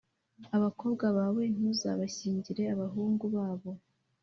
[0.57, 3.71] Abakobwa bawe ntuzabashyingire abahungu babo,